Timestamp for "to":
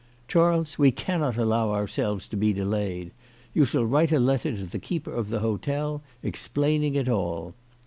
2.29-2.35, 4.57-4.65